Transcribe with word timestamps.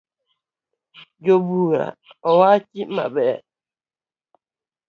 Jobura 1.23 1.85
owachi 2.29 2.81
maber 2.95 3.37